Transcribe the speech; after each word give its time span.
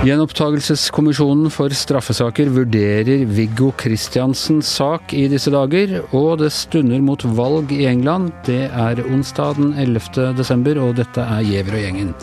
Gjenopptakelseskommisjonen 0.00 1.50
for 1.52 1.74
straffesaker 1.76 2.48
vurderer 2.54 3.26
Viggo 3.28 3.68
Kristiansens 3.76 4.70
sak 4.78 5.12
i 5.12 5.26
disse 5.28 5.52
dager, 5.52 5.98
og 6.16 6.40
det 6.40 6.48
stunder 6.56 7.04
mot 7.04 7.20
valg 7.36 7.68
i 7.76 7.84
England. 7.90 8.32
Det 8.48 8.62
er 8.72 9.04
onsdag 9.04 9.60
den 9.60 9.74
11. 9.76 10.32
desember, 10.40 10.80
og 10.80 10.96
dette 11.02 11.20
er 11.20 11.44
Gjever 11.44 11.76
og 11.76 11.84
gjengen. 11.84 12.14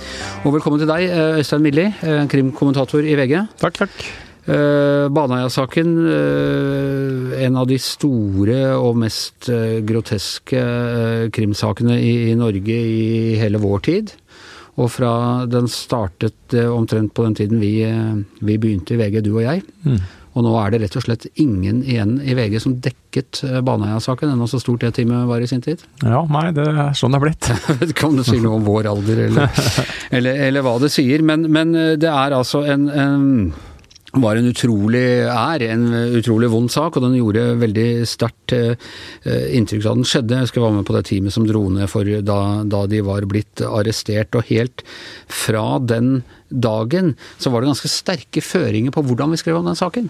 Og 0.41 0.55
velkommen 0.57 0.81
til 0.81 0.89
deg, 0.89 1.05
eh, 1.05 1.38
Øystein 1.38 1.61
Milli, 1.61 1.86
eh, 2.02 2.25
krimkommentator 2.25 3.05
i 3.05 3.13
VG. 3.13 3.45
Takk, 3.61 3.77
takk. 3.86 4.27
Uh, 4.48 5.09
Baneheia-saken, 5.11 5.89
uh, 6.07 7.34
en 7.43 7.57
av 7.59 7.66
de 7.68 7.75
store 7.84 8.62
og 8.80 8.95
mest 9.02 9.50
uh, 9.52 9.81
groteske 9.84 10.62
krimsakene 11.35 11.98
i, 11.99 12.13
i, 12.30 12.35
Norge 12.40 12.77
i 12.77 13.34
hele 13.41 13.59
vår 13.59 13.84
tid. 13.90 14.13
Og 14.80 14.88
fra 14.94 15.12
den 15.52 15.68
startet 15.68 16.55
omtrent 16.70 17.12
på 17.18 17.26
den 17.26 17.35
tiden 17.35 17.59
vi, 17.59 17.81
vi, 18.45 18.55
begynte 18.62 18.94
i 18.94 18.99
VG, 19.02 19.20
du 19.26 19.31
og 19.34 19.41
jeg. 19.41 19.63
Mm. 19.84 19.98
Og 20.38 20.45
nå 20.45 20.52
er 20.62 20.71
det 20.71 20.79
rett 20.84 20.98
og 20.99 21.04
slett 21.07 21.26
ingen 21.41 21.79
igjen 21.82 22.20
i 22.21 22.35
VG 22.38 22.59
som 22.62 22.76
dekket 22.85 23.41
Baneheia-saken, 23.66 24.35
ennå 24.35 24.45
så 24.48 24.62
stort 24.62 24.85
det 24.85 24.93
teamet 24.99 25.26
var 25.27 25.41
i 25.41 25.49
sin 25.49 25.66
tid. 25.66 25.82
Ja, 26.05 26.21
nei, 26.29 26.52
det 26.54 26.68
er 26.70 26.93
sånn 26.95 27.18
det 27.18 27.20
er 27.20 27.26
blitt. 27.26 27.49
Jeg 27.71 27.79
vet 27.82 27.95
ikke 27.95 28.12
om 28.12 28.21
det 28.21 28.27
sier 28.29 28.43
noe 28.45 28.62
om 28.62 28.70
vår 28.70 28.91
alder, 28.93 29.23
eller, 29.26 29.63
eller, 30.20 30.43
eller 30.45 30.68
hva 30.70 30.77
det 30.85 30.93
sier. 30.93 31.26
Men, 31.26 31.49
men, 31.49 31.73
det 31.98 32.13
er 32.13 32.38
altså 32.38 32.62
en, 32.70 32.85
en 32.93 33.26
var 34.16 34.39
en 34.39 34.47
utrolig, 34.47 35.03
er 35.27 35.63
en 35.67 35.85
utrolig 36.15 36.49
vond 36.52 36.71
sak, 36.71 36.95
og 36.95 37.03
den 37.03 37.17
gjorde 37.17 37.43
veldig 37.59 37.88
sterkt 38.07 38.55
eh, 38.55 38.95
inntrykk 39.57 39.84
da 39.84 39.95
den 39.98 40.07
skjedde. 40.07 40.41
Jeg 40.41 40.52
skal 40.52 40.63
være 40.63 40.77
med 40.79 40.88
på 40.88 40.95
det 40.95 41.03
teamet 41.09 41.35
som 41.35 41.48
dro 41.48 41.65
ned 41.73 41.91
for 41.91 42.07
da, 42.07 42.39
da, 42.63 42.85
de 42.89 43.03
var 43.05 43.27
blitt 43.29 43.63
arrestert. 43.67 44.37
Og 44.37 44.48
helt 44.49 44.85
fra 45.27 45.65
den 45.84 46.21
dagen 46.48 47.15
så 47.37 47.51
var 47.51 47.62
det 47.62 47.73
ganske 47.73 47.91
sterke 47.91 48.43
føringer 48.43 48.95
på 48.95 49.04
hvordan 49.04 49.35
vi 49.35 49.41
skrev 49.41 49.59
om 49.59 49.67
den 49.67 49.79
saken. 49.79 50.07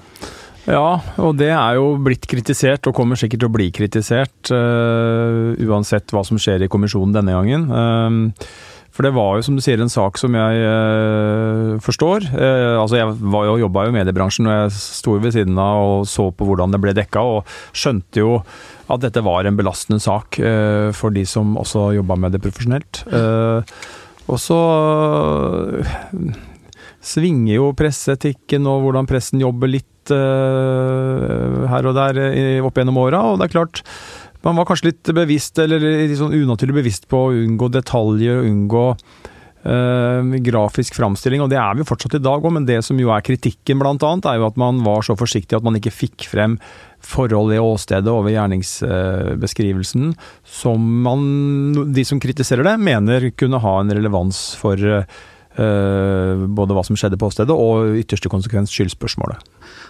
Ja, 0.67 0.99
og 1.23 1.37
det 1.39 1.53
er 1.55 1.77
jo 1.79 1.93
blitt 2.03 2.27
kritisert, 2.27 2.89
og 2.89 2.95
kommer 2.95 3.19
sikkert 3.19 3.39
til 3.39 3.47
å 3.47 3.55
bli 3.55 3.69
kritisert, 3.71 4.51
uh, 4.51 5.55
uansett 5.63 6.11
hva 6.11 6.25
som 6.27 6.39
skjer 6.41 6.65
i 6.65 6.71
kommisjonen 6.71 7.15
denne 7.15 7.37
gangen. 7.37 7.69
Uh, 7.71 8.49
for 8.97 9.05
det 9.05 9.13
var 9.13 9.35
jo, 9.37 9.43
som 9.45 9.53
du 9.53 9.61
sier, 9.61 9.77
en 9.77 9.91
sak 9.93 10.17
som 10.17 10.33
jeg 10.33 10.61
eh, 10.65 11.75
forstår. 11.85 12.23
Eh, 12.33 12.73
altså 12.81 12.97
Jeg 12.97 13.13
var 13.29 13.45
jo, 13.45 13.59
jobba 13.61 13.83
jo 13.85 13.91
i 13.93 13.95
mediebransjen, 13.99 14.49
og 14.49 14.55
jeg 14.55 14.71
sto 14.73 15.13
ved 15.21 15.35
siden 15.35 15.59
av 15.61 15.81
og 15.85 16.07
så 16.09 16.31
på 16.33 16.47
hvordan 16.49 16.73
det 16.73 16.79
ble 16.81 16.95
dekka, 16.97 17.21
og 17.21 17.77
skjønte 17.77 18.23
jo 18.23 18.39
at 18.89 19.03
dette 19.03 19.21
var 19.21 19.45
en 19.45 19.59
belastende 19.59 20.01
sak 20.01 20.39
eh, 20.41 20.89
for 20.97 21.13
de 21.13 21.27
som 21.29 21.53
også 21.61 21.91
jobba 21.99 22.17
med 22.23 22.33
det 22.33 22.41
profesjonelt. 22.41 23.03
Eh, 23.05 23.77
og 24.33 24.41
så 24.41 24.59
eh, 25.77 26.41
svinger 27.05 27.53
jo 27.59 27.71
presseetikken 27.77 28.65
og 28.65 28.87
hvordan 28.87 29.05
pressen 29.13 29.45
jobber 29.45 29.75
litt 29.77 30.15
eh, 30.15 31.67
her 31.69 31.85
og 31.85 31.99
der 32.01 32.65
opp 32.65 32.81
gjennom 32.81 32.97
åra, 33.05 33.21
og 33.29 33.37
det 33.37 33.51
er 33.51 33.59
klart 33.59 33.85
man 34.45 34.59
var 34.59 34.67
kanskje 34.69 34.91
litt 34.91 35.09
bevisst, 35.15 35.57
eller 35.59 35.81
litt 35.81 36.17
sånn 36.19 36.35
unaturlig 36.35 36.81
bevisst 36.81 37.07
på 37.09 37.27
å 37.27 37.33
unngå 37.35 37.71
detaljer 37.73 38.41
og 38.41 38.49
unngå 38.51 38.85
uh, 39.67 40.35
grafisk 40.45 40.97
framstilling, 40.97 41.43
og 41.43 41.51
det 41.51 41.59
er 41.61 41.77
vi 41.77 41.87
fortsatt 41.87 42.17
i 42.19 42.23
dag 42.23 42.43
òg, 42.43 42.53
men 42.55 42.67
det 42.67 42.79
som 42.85 42.99
jo 43.01 43.11
er 43.13 43.25
kritikken 43.25 43.81
blant 43.81 44.05
annet, 44.07 44.27
er 44.29 44.41
jo 44.41 44.49
at 44.49 44.59
man 44.59 44.83
var 44.85 45.05
så 45.05 45.17
forsiktig 45.19 45.57
at 45.57 45.65
man 45.65 45.79
ikke 45.79 45.93
fikk 45.95 46.27
frem 46.31 46.57
forhold 47.03 47.53
i 47.53 47.61
åstedet 47.61 48.09
over 48.11 48.33
gjerningsbeskrivelsen 48.33 50.13
som 50.59 50.85
man, 51.05 51.25
de 51.93 52.05
som 52.07 52.21
kritiserer 52.21 52.65
det, 52.67 52.77
mener 52.81 53.31
kunne 53.37 53.61
ha 53.63 53.79
en 53.81 53.97
relevans 53.97 54.49
for 54.59 54.81
uh, 54.81 55.03
både 55.57 56.75
hva 56.77 56.83
som 56.85 56.97
skjedde 56.99 57.17
på 57.17 57.29
åstedet 57.31 57.55
og 57.55 57.97
ytterste 57.97 58.29
konsekvens 58.29 58.73
skyldspørsmålet. 58.73 59.41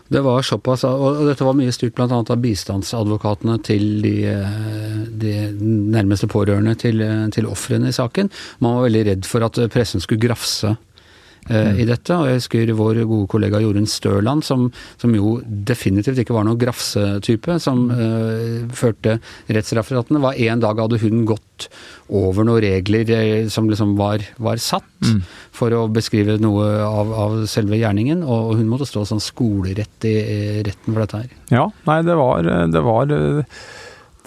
Det 0.07 0.21
var 0.23 0.45
såpass, 0.47 0.85
og 0.87 1.25
dette 1.27 1.43
var 1.43 1.57
mye 1.57 1.73
styrt 1.75 1.97
bl.a. 1.97 2.07
av 2.07 2.39
bistandsadvokatene 2.39 3.57
til 3.67 3.85
de, 4.05 4.15
de 5.19 5.33
nærmeste 5.59 6.29
pårørende 6.31 6.77
til, 6.79 7.03
til 7.35 7.49
ofrene 7.51 7.91
i 7.91 7.95
saken. 7.95 8.31
Man 8.63 8.77
var 8.77 8.87
veldig 8.87 9.05
redd 9.11 9.27
for 9.27 9.43
at 9.43 9.59
pressen 9.73 10.03
skulle 10.03 10.23
grafse 10.23 10.77
mm. 11.49 11.79
i 11.81 11.87
dette. 11.87 12.15
Og 12.15 12.29
jeg 12.29 12.41
husker 12.41 12.73
vår 12.77 13.01
gode 13.07 13.29
kollega 13.31 13.61
Jorunn 13.63 13.89
Størland, 13.89 14.45
som, 14.47 14.67
som 15.01 15.15
jo 15.15 15.37
definitivt 15.45 16.21
ikke 16.23 16.35
var 16.35 16.47
noen 16.47 16.59
grafsetype, 16.61 17.57
som 17.63 17.87
uh, 17.91 18.67
førte 18.75 19.17
rettsreferatene, 19.51 20.21
var 20.23 20.39
en 20.47 20.63
dag 20.63 20.83
hadde 20.83 21.01
hun 21.03 21.25
gått 21.27 21.69
over 22.13 22.45
noen 22.47 22.61
regler 22.63 23.09
eh, 23.11 23.47
som 23.51 23.67
liksom 23.67 23.95
var, 23.99 24.21
var 24.43 24.61
satt 24.61 24.85
mm. 25.03 25.19
for 25.55 25.73
å 25.75 25.87
beskrive 25.91 26.37
noe 26.39 26.69
av, 26.85 27.11
av, 27.11 27.35
selve 27.49 27.79
gjerningen, 27.81 28.23
og 28.23 28.55
hun 28.59 28.69
måtte 28.71 28.87
stå 28.87 29.03
sånn 29.09 29.23
skolerett 29.23 30.07
i, 30.07 30.15
i 30.15 30.39
retten 30.67 30.93
for 30.93 31.03
dette 31.03 31.23
her. 31.23 31.35
Ja, 31.51 31.65
nei, 31.89 31.99
det 32.07 32.15
var, 32.19 32.47
det 32.71 32.85
var 32.85 33.11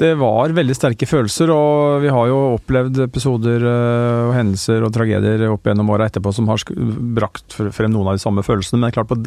det 0.01 0.11
var 0.21 0.55
veldig 0.57 0.75
sterke 0.77 1.09
følelser, 1.09 1.51
og 1.53 2.01
vi 2.05 2.11
har 2.13 2.29
jo 2.31 2.39
opplevd 2.57 3.03
episoder 3.05 3.65
eh, 3.69 4.21
og 4.29 4.35
hendelser 4.37 4.87
og 4.87 4.93
tragedier 4.97 5.45
opp 5.51 5.69
gjennom 5.69 5.93
åra 5.93 6.09
etterpå 6.09 6.33
som 6.35 6.49
har 6.51 6.63
brakt 7.17 7.57
frem 7.57 7.93
noen 7.93 8.13
av 8.13 8.17
de 8.17 8.23
samme 8.23 8.45
følelsene. 8.47 8.81
Men 8.81 8.95
klart, 8.97 9.11
på, 9.11 9.19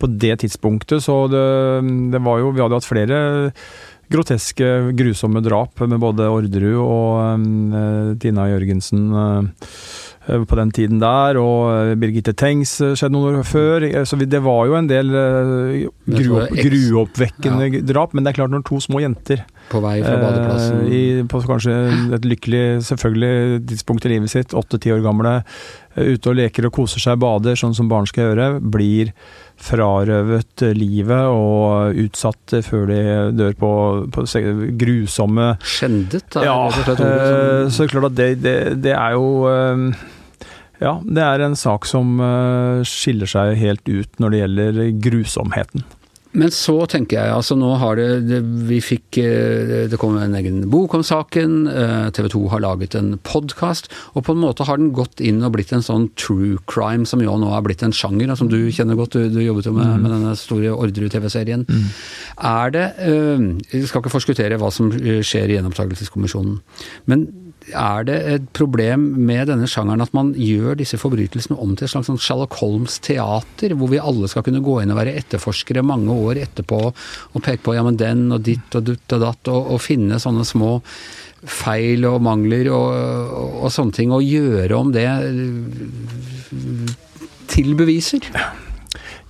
på 0.00 0.10
det 0.24 0.38
tidspunktet 0.44 1.04
så 1.04 1.24
det, 1.32 1.44
det 2.14 2.22
var 2.24 2.40
jo 2.40 2.54
Vi 2.54 2.64
hadde 2.64 2.80
hatt 2.80 2.88
flere 2.88 3.18
groteske, 4.12 4.70
grusomme 4.96 5.40
drap 5.44 5.80
med 5.88 6.00
både 6.00 6.28
Orderud 6.28 6.80
og 6.80 7.38
um, 7.40 8.16
Tina 8.20 8.48
Jørgensen. 8.52 9.06
Uh, 9.12 9.68
på 10.24 10.56
den 10.56 10.70
tiden 10.72 11.00
der, 11.02 11.36
og 11.40 11.68
eh, 11.74 11.94
Birgitte 12.00 12.32
Tengs 12.36 12.78
eh, 12.80 12.94
skjedde 12.96 13.12
noen 13.12 13.40
år 13.40 13.48
før. 13.48 13.86
Så 14.08 14.16
det 14.20 14.40
var 14.44 14.70
jo 14.70 14.78
en 14.78 14.88
del 14.88 15.12
gruopp, 15.12 16.54
gruoppvekkende 16.56 17.68
ja. 17.68 17.82
drap, 17.92 18.14
men 18.14 18.24
det 18.24 18.32
er 18.32 18.40
klart 18.40 18.54
når 18.54 18.64
to 18.64 18.80
små 18.80 19.02
jenter 19.04 19.44
På 19.70 19.82
vei 19.84 19.98
fra 20.04 20.16
badeplassen 20.20 20.84
i, 20.88 21.02
På 21.28 21.42
kanskje 21.44 21.76
et 22.16 22.28
lykkelig, 22.28 22.64
selvfølgelig 22.88 23.64
tidspunkt 23.70 24.08
i 24.08 24.14
livet 24.14 24.32
sitt, 24.32 24.56
åtte-ti 24.56 24.92
år 24.94 25.04
gamle, 25.04 25.40
ute 25.94 26.32
og 26.32 26.38
leker 26.40 26.68
og 26.68 26.74
koser 26.80 27.02
seg, 27.04 27.20
bader, 27.22 27.58
sånn 27.58 27.76
som 27.76 27.90
barn 27.90 28.08
skal 28.08 28.30
gjøre, 28.30 28.48
blir 28.60 29.12
frarøvet 29.64 30.64
livet 30.74 31.28
og 31.30 31.94
utsatt 32.02 32.56
før 32.66 32.88
de 32.90 33.02
dør 33.38 33.54
på, 33.60 33.70
på 34.14 34.24
grusomme 34.80 35.52
Skjendet, 35.62 36.26
da? 36.34 36.42
Ja, 36.48 37.68
så 37.70 37.86
klart 37.90 38.10
at 38.10 38.18
det, 38.18 38.28
det, 38.42 38.56
det 38.82 38.96
er 38.96 39.14
jo 39.14 39.46
ja, 40.84 40.98
det 41.04 41.24
er 41.24 41.44
en 41.46 41.56
sak 41.56 41.88
som 41.88 42.18
eh, 42.20 42.84
skiller 42.88 43.30
seg 43.30 43.56
helt 43.60 43.88
ut 43.88 44.20
når 44.20 44.34
det 44.34 44.40
gjelder 44.42 44.80
grusomheten. 45.06 45.84
Men 46.34 46.50
så 46.50 46.74
tenker 46.90 47.20
jeg, 47.20 47.30
altså 47.30 47.54
nå 47.54 47.68
har 47.78 47.94
det, 47.94 48.08
det 48.26 48.40
Vi 48.66 48.80
fikk 48.82 49.20
eh, 49.22 49.84
Det 49.90 49.98
kom 50.02 50.16
en 50.18 50.34
egen 50.34 50.64
bok 50.70 50.96
om 50.98 51.04
saken. 51.06 51.52
Eh, 51.70 52.08
TV 52.16 52.26
2 52.32 52.40
har 52.50 52.64
laget 52.64 52.96
en 52.98 53.12
podkast. 53.22 53.86
Og 54.18 54.26
på 54.26 54.34
en 54.34 54.42
måte 54.42 54.66
har 54.66 54.80
den 54.80 54.90
gått 54.96 55.22
inn 55.22 55.44
og 55.46 55.54
blitt 55.54 55.70
en 55.74 55.84
sånn 55.84 56.08
true 56.18 56.58
crime, 56.70 57.06
som 57.06 57.22
jo 57.22 57.36
nå 57.38 57.52
er 57.54 57.62
blitt 57.66 57.86
en 57.86 57.94
sjanger, 57.94 58.34
som 58.34 58.50
du 58.50 58.58
kjenner 58.74 58.98
godt. 58.98 59.14
Du, 59.14 59.30
du 59.30 59.40
jobbet 59.44 59.70
jo 59.70 59.76
med, 59.76 59.86
mm. 59.86 60.02
med 60.02 60.14
denne 60.16 60.34
store 60.40 60.74
Orderud-TV-serien. 60.74 61.64
Mm. 61.70 61.86
Er 62.50 62.74
det 62.74 62.84
Jeg 62.98 63.86
skal 63.86 64.02
ikke 64.02 64.16
forskuttere 64.16 64.58
hva 64.58 64.72
som 64.74 64.90
skjer 64.90 65.52
i 65.52 65.60
Gjenopptakelseskommisjonen. 65.60 66.58
Men 67.06 67.28
er 67.72 68.04
det 68.04 68.16
et 68.28 68.46
problem 68.56 69.06
med 69.28 69.48
denne 69.48 69.68
sjangeren 69.70 70.04
at 70.04 70.12
man 70.16 70.32
gjør 70.36 70.76
disse 70.80 70.98
forbrytelsene 71.00 71.56
om 71.56 71.72
til 71.74 71.86
et 71.86 71.92
slags 71.92 72.10
sånn 72.10 72.20
Sherlock 72.20 72.58
Holmes-teater, 72.60 73.74
hvor 73.78 73.92
vi 73.92 74.02
alle 74.02 74.28
skal 74.30 74.44
kunne 74.46 74.62
gå 74.64 74.80
inn 74.82 74.92
og 74.92 75.00
være 75.00 75.14
etterforskere 75.20 75.84
mange 75.86 76.12
år 76.12 76.42
etterpå 76.44 76.80
og 76.90 77.44
peke 77.44 77.64
på 77.64 77.76
ja, 77.76 77.84
men 77.86 78.00
den 78.00 78.26
og 78.34 78.44
ditt 78.44 78.76
og 78.76 78.84
dutt 78.90 79.16
og 79.16 79.24
datt, 79.24 79.52
og, 79.52 79.70
og 79.74 79.82
finne 79.82 80.20
sånne 80.20 80.44
små 80.48 80.76
feil 81.44 82.04
og 82.08 82.20
mangler 82.24 82.70
og, 82.72 82.90
og, 82.92 83.56
og, 83.64 83.72
sånne 83.72 83.96
ting, 83.96 84.12
og 84.12 84.24
gjøre 84.24 84.78
om 84.78 84.92
det 84.94 85.08
til 87.52 87.74
beviser? 87.78 88.28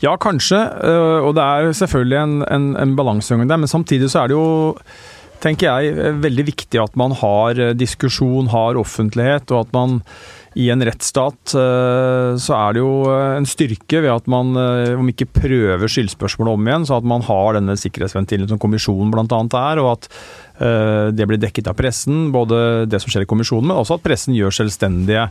Ja, 0.02 0.14
kanskje. 0.20 0.58
Øh, 0.84 1.24
og 1.24 1.34
det 1.38 1.42
er 1.42 1.74
selvfølgelig 1.80 2.18
en, 2.20 2.38
en, 2.50 2.70
en 2.76 2.94
balansegang 2.98 3.48
der, 3.50 3.62
men 3.62 3.70
samtidig 3.70 4.10
så 4.10 4.24
er 4.24 4.30
det 4.30 4.38
jo 4.38 4.46
tenker 5.44 5.68
jeg, 5.68 5.98
er 5.98 6.22
veldig 6.22 6.46
viktig 6.48 6.80
at 6.82 6.96
man 6.98 7.14
har 7.20 7.60
eh, 7.60 7.74
diskusjon, 7.76 8.50
har 8.52 8.80
offentlighet, 8.80 9.52
og 9.52 9.66
at 9.66 9.76
man 9.76 10.00
i 10.54 10.68
en 10.70 10.84
rettsstat 10.86 11.54
eh, 11.58 12.36
så 12.40 12.54
er 12.56 12.76
det 12.76 12.82
jo 12.82 12.92
eh, 13.10 13.34
en 13.40 13.48
styrke 13.48 14.04
ved 14.04 14.12
at 14.12 14.30
man, 14.30 14.54
om 14.54 15.10
ikke 15.10 15.28
prøver 15.40 15.90
skyldspørsmålet 15.90 16.54
om 16.54 16.70
igjen, 16.70 16.88
så 16.88 16.98
at 17.00 17.10
man 17.14 17.26
har 17.26 17.58
denne 17.58 17.76
sikkerhetsventilen 17.80 18.50
som 18.50 18.62
kommisjonen 18.62 19.12
bl.a. 19.14 19.42
er, 19.64 19.82
og 19.82 19.92
at 19.96 20.10
det 20.54 21.24
blir 21.26 21.40
dekket 21.42 21.66
av 21.66 21.74
pressen, 21.74 22.28
både 22.30 22.84
det 22.86 23.00
som 23.02 23.10
skjer 23.10 23.24
i 23.24 23.26
kommisjonen, 23.26 23.72
men 23.72 23.80
også 23.80 23.96
at 23.96 24.04
pressen 24.04 24.36
gjør 24.38 24.54
selvstendige 24.54 25.24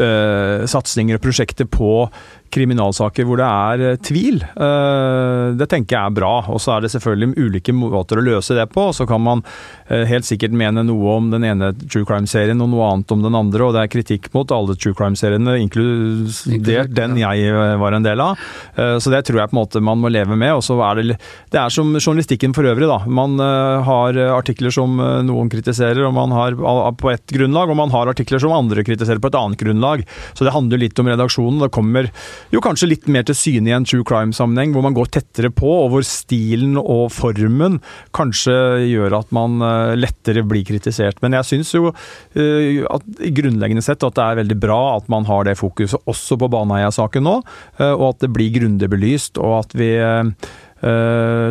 uh, 0.00 0.66
satsinger 0.70 1.18
og 1.18 1.24
prosjekter 1.24 1.68
på 1.70 2.08
kriminalsaker 2.54 3.26
hvor 3.28 3.40
det 3.40 3.48
er 3.48 3.84
eh, 3.84 3.98
tvil. 4.04 4.40
Eh, 4.42 5.44
det 5.58 5.68
tenker 5.70 5.96
jeg 5.96 6.10
er 6.10 6.16
bra. 6.16 6.32
Og 6.52 6.60
så 6.62 6.74
er 6.74 6.84
det 6.84 6.92
selvfølgelig 6.94 7.36
ulike 7.36 7.74
måter 7.76 8.20
å 8.20 8.24
løse 8.24 8.56
det 8.56 8.68
på. 8.72 8.88
Så 8.96 9.06
kan 9.08 9.22
man 9.24 9.44
helt 9.88 10.26
sikkert 10.28 10.52
mene 10.56 10.82
noe 10.84 11.14
om 11.16 11.30
den 11.32 11.46
ene 11.48 11.70
true 11.80 12.04
crime-serien 12.08 12.60
og 12.60 12.68
noe 12.72 12.88
annet 12.92 13.12
om 13.14 13.22
den 13.24 13.36
andre, 13.38 13.64
og 13.64 13.72
det 13.72 13.80
er 13.80 13.90
kritikk 13.92 14.26
mot 14.34 14.50
alle 14.52 14.74
true 14.76 14.92
crime-seriene, 14.96 15.54
inkludert 15.62 16.92
den 16.92 17.16
jeg 17.16 17.54
var 17.80 17.96
en 17.96 18.04
del 18.04 18.20
av. 18.20 18.42
Så 18.76 19.12
det 19.12 19.22
tror 19.24 19.40
jeg 19.40 19.50
på 19.50 19.56
en 19.56 19.60
måte 19.62 19.80
man 19.84 20.02
må 20.02 20.10
leve 20.12 20.36
med. 20.36 20.52
Og 20.58 20.60
så 20.66 20.76
er 20.84 21.00
det 21.00 21.16
Det 21.48 21.60
er 21.60 21.72
som 21.72 21.94
journalistikken 21.96 22.52
for 22.56 22.68
øvrig, 22.68 22.88
da. 22.90 22.98
Man 23.08 23.40
har 23.40 24.20
artikler 24.36 24.74
som 24.74 25.00
noen 25.24 25.48
kritiserer 25.52 26.04
og 26.04 26.12
man 26.18 26.36
har 26.36 26.58
på 27.00 27.12
ett 27.14 27.32
grunnlag, 27.32 27.72
og 27.72 27.80
man 27.80 27.94
har 27.94 28.12
artikler 28.12 28.44
som 28.44 28.52
andre 28.52 28.84
kritiserer 28.84 29.24
på 29.24 29.32
et 29.32 29.40
annet 29.40 29.64
grunnlag. 29.64 29.87
Så 30.34 30.46
det 30.46 30.54
handler 30.54 30.82
litt 30.82 30.98
om 31.00 31.08
redaksjonen. 31.10 31.62
Det 31.64 31.72
kommer 31.74 32.10
jo 32.54 32.62
kanskje 32.64 32.90
litt 32.92 33.08
mer 33.10 33.26
til 33.28 33.36
syne 33.38 33.70
i 33.72 33.76
en 33.76 33.86
true 33.88 34.06
crime-sammenheng, 34.06 34.74
hvor 34.74 34.84
man 34.86 34.96
går 34.96 35.10
tettere 35.18 35.50
på, 35.54 35.68
og 35.84 35.92
hvor 35.94 36.06
stilen 36.06 36.76
og 36.80 37.08
formen 37.14 37.80
kanskje 38.16 38.56
gjør 38.88 39.18
at 39.20 39.34
man 39.34 39.58
eh, 39.64 39.96
lettere 39.98 40.44
blir 40.46 40.66
kritisert. 40.68 41.20
Men 41.24 41.36
jeg 41.38 41.48
syns 41.48 41.74
jo 41.74 41.88
uh, 41.88 42.84
at, 42.92 43.10
grunnleggende 43.38 43.84
sett 43.84 44.04
at 44.06 44.16
det 44.16 44.24
er 44.24 44.40
veldig 44.42 44.58
bra 44.60 44.80
at 44.96 45.08
man 45.12 45.26
har 45.28 45.46
det 45.48 45.58
fokuset 45.60 46.00
også 46.08 46.38
på 46.40 46.50
Baneheia-saken 46.52 47.26
nå, 47.26 47.40
uh, 47.80 47.92
og 47.94 48.08
at 48.12 48.24
det 48.24 48.32
blir 48.34 48.54
grundig 48.54 48.90
belyst, 48.92 49.40
og 49.40 49.60
at 49.62 49.76
vi 49.78 49.92
uh, 49.98 50.32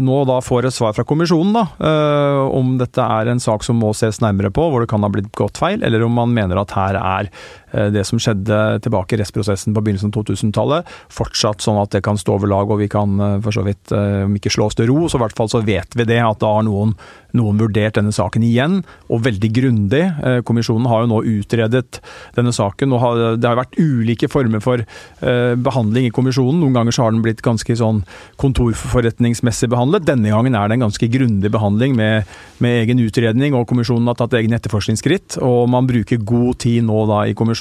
nå 0.04 0.18
da 0.30 0.40
får 0.44 0.70
et 0.70 0.76
svar 0.76 0.96
fra 0.96 1.06
kommisjonen 1.08 1.56
da, 1.58 1.66
uh, 1.82 2.44
om 2.56 2.78
dette 2.80 3.04
er 3.04 3.32
en 3.32 3.44
sak 3.44 3.66
som 3.68 3.80
må 3.82 3.94
ses 3.98 4.22
nærmere 4.24 4.54
på, 4.56 4.70
hvor 4.72 4.84
det 4.84 4.92
kan 4.92 5.04
ha 5.04 5.12
blitt 5.12 5.34
gått 5.38 5.60
feil, 5.60 5.84
eller 5.84 6.06
om 6.06 6.16
man 6.18 6.36
mener 6.36 6.62
at 6.62 6.76
her 6.78 7.00
er 7.02 7.32
det 7.72 8.04
som 8.08 8.20
skjedde 8.22 8.58
tilbake 8.86 9.16
i 9.16 9.20
rettsprosessen 9.22 9.76
på 9.76 9.84
begynnelsen 9.84 10.12
av 10.14 10.18
2000-tallet, 10.22 10.92
fortsatt 11.14 11.64
sånn 11.64 11.80
at 11.82 11.92
det 11.96 12.04
kan 12.06 12.20
stå 12.20 12.38
over 12.38 12.52
lag 12.52 12.72
og 12.72 12.80
vi 12.82 12.90
kan 12.92 13.18
for 13.44 13.56
så 13.56 13.64
vidt, 13.66 13.92
om 13.92 14.36
ikke 14.38 14.52
slå 14.54 14.70
oss 14.70 14.78
til 14.80 14.88
ro, 14.92 15.08
så 15.08 15.20
i 15.20 15.24
hvert 15.26 15.38
fall 15.38 15.52
så 15.52 15.64
vet 15.66 15.98
vi 15.98 16.08
det, 16.08 16.20
at 16.24 16.40
da 16.44 16.54
har 16.58 16.66
noen, 16.68 16.94
noen 17.38 17.60
vurdert 17.60 17.98
denne 18.00 18.14
saken 18.16 18.46
igjen, 18.48 18.80
og 19.12 19.26
veldig 19.26 19.52
grundig. 19.54 20.04
Kommisjonen 20.48 20.88
har 20.90 21.04
jo 21.04 21.12
nå 21.12 21.22
utredet 21.38 22.00
denne 22.38 22.54
saken, 22.56 22.96
og 22.96 23.38
det 23.42 23.50
har 23.50 23.60
vært 23.60 23.78
ulike 23.82 24.30
former 24.32 24.64
for 24.64 24.84
behandling 25.20 26.08
i 26.08 26.14
kommisjonen. 26.16 26.62
Noen 26.62 26.76
ganger 26.78 26.96
så 26.96 27.06
har 27.06 27.14
den 27.14 27.24
blitt 27.26 27.44
ganske 27.46 27.78
sånn 27.78 28.04
kontorforretningsmessig 28.42 29.70
behandlet. 29.72 30.08
Denne 30.08 30.32
gangen 30.34 30.56
er 30.58 30.70
det 30.70 30.78
en 30.78 30.88
ganske 30.88 31.10
grundig 31.12 31.52
behandling 31.54 31.96
med, 31.98 32.28
med, 32.64 32.82
egen 32.84 33.02
utredning, 33.04 33.56
og 33.58 33.68
kommisjonen 33.70 34.08
har 34.10 34.18
tatt 34.20 34.38
egen 34.40 34.56
etterforskningsskritt. 34.58 35.40
Og 35.44 35.68
man 35.72 35.90
bruker 35.90 36.22
god 36.24 36.62
tid 36.64 36.88
nå 36.88 37.04
da 37.10 37.24
i 37.28 37.36
kommisjonen. 37.38 37.56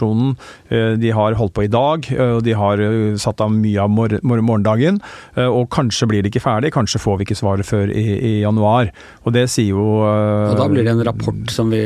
Eh, 0.68 0.96
de 0.98 1.12
har 1.14 1.36
holdt 1.38 1.54
på 1.54 1.64
i 1.66 1.70
dag, 1.70 2.06
eh, 2.10 2.32
og 2.36 2.42
de 2.46 2.54
har 2.58 2.80
eh, 2.82 3.14
satt 3.20 3.40
av 3.44 3.52
mye 3.54 3.82
av 3.82 3.92
mor 3.92 4.16
morgendagen. 4.26 4.98
Og 5.36 5.68
kanskje 5.72 6.08
blir 6.10 6.24
det 6.24 6.30
ikke 6.32 6.44
ferdig, 6.44 6.72
kanskje 6.74 7.00
får 7.00 7.18
vi 7.18 7.26
ikke 7.26 7.38
svaret 7.38 7.66
før 7.68 7.90
i, 7.92 8.04
i 8.16 8.32
januar. 8.42 8.90
Og 9.26 9.34
det 9.34 9.46
sier 9.52 9.74
jo 9.74 9.84
Og 10.02 10.56
da 10.58 10.66
blir 10.70 10.86
det 10.86 10.94
en 10.94 11.04
rapport 11.06 11.52
som 11.52 11.70
vi, 11.72 11.80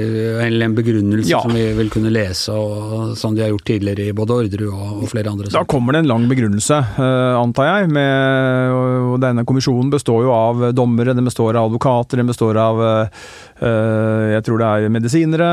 eller 0.45 0.69
en 0.69 0.77
begrunnelse 0.77 1.31
ja. 1.31 1.41
som 1.45 1.55
vi 1.55 1.65
vil 1.77 1.91
kunne 1.93 2.13
lese, 2.13 2.55
og, 2.55 3.13
som 3.19 3.35
de 3.37 3.45
har 3.45 3.53
gjort 3.53 3.67
tidligere 3.69 4.11
i 4.11 4.17
både 4.17 4.39
Orderud 4.45 4.67
og, 4.71 5.03
og 5.03 5.11
flere 5.11 5.33
andre 5.33 5.51
saker. 5.51 5.59
Da 5.59 5.71
kommer 5.71 5.97
det 5.97 6.05
en 6.05 6.11
lang 6.11 6.27
begrunnelse, 6.31 6.81
antar 7.41 7.71
jeg, 7.71 7.91
med 7.95 9.21
denne 9.25 9.45
kommisjonen 9.49 9.93
består 9.93 10.27
jo 10.27 10.35
av 10.35 10.67
dommere, 10.77 11.17
den 11.17 11.29
består 11.29 11.59
av 11.59 11.71
advokater, 11.71 12.21
den 12.21 12.31
består 12.31 12.59
av 12.61 12.85
jeg 13.61 14.45
tror 14.47 14.61
det 14.63 14.69
er 14.69 14.93
medisinere. 14.93 15.49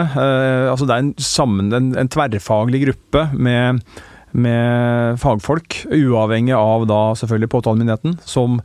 Altså 0.71 0.87
det 0.87 0.95
er 0.95 1.03
en, 1.03 1.13
sammen, 1.19 1.73
en, 1.75 1.89
en 1.99 2.11
tverrfaglig 2.11 2.37
gruppe 2.87 3.27
med 3.37 3.83
med 4.37 5.17
fagfolk, 5.21 5.79
uavhengig 5.93 6.53
av 6.53 6.83
da 6.89 6.99
selvfølgelig 7.17 7.49
påtalemyndigheten, 7.53 8.17
som, 8.27 8.59